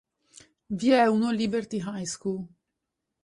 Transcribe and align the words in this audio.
Vi 0.71 0.89
è 0.89 1.05
uno 1.05 1.29
Liberty 1.29 1.77
High 1.77 2.05
School. 2.07 2.45